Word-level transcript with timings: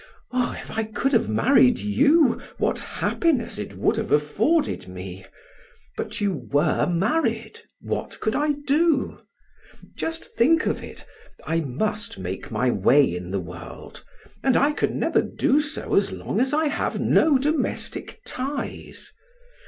Oh, 0.31 0.53
if 0.57 0.71
I 0.75 0.85
could 0.85 1.13
have 1.13 1.29
married 1.29 1.77
you, 1.77 2.41
what 2.57 2.79
happiness 2.79 3.59
it 3.59 3.77
would 3.77 3.97
have 3.97 4.11
afforded 4.11 4.87
me! 4.87 5.27
But 5.95 6.19
you 6.19 6.49
were 6.51 6.87
married! 6.87 7.59
What 7.81 8.19
could 8.19 8.35
I 8.35 8.53
do? 8.65 9.19
Just 9.95 10.25
think 10.35 10.65
of 10.65 10.83
it! 10.83 11.05
I 11.45 11.59
must 11.59 12.17
make 12.17 12.49
my 12.49 12.71
way 12.71 13.15
in 13.15 13.29
the 13.29 13.39
world 13.39 14.03
and 14.43 14.57
I 14.57 14.71
can 14.71 14.97
never 14.97 15.21
do 15.21 15.61
so 15.61 15.93
as 15.93 16.11
long 16.11 16.39
as 16.41 16.51
I 16.51 16.65
have 16.65 16.99
no 16.99 17.37
domestic 17.37 18.21
ties. 18.25 19.13